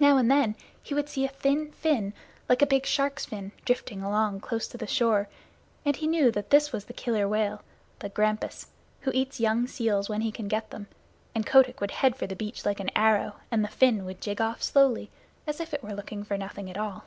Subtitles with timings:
[0.00, 2.14] Now and then he would see a thin fin,
[2.48, 5.28] like a big shark's fin, drifting along close to shore,
[5.84, 7.62] and he knew that that was the Killer Whale,
[8.00, 8.66] the Grampus,
[9.02, 10.88] who eats young seals when he can get them;
[11.32, 14.40] and Kotick would head for the beach like an arrow, and the fin would jig
[14.40, 15.12] off slowly,
[15.46, 17.04] as if it were looking for nothing at all.